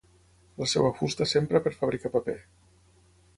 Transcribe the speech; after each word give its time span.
La 0.61 0.67
seva 0.71 0.89
fusta 1.01 1.27
s'empra 1.33 1.61
per 1.67 1.75
fabricar 1.83 2.13
paper. 2.17 2.37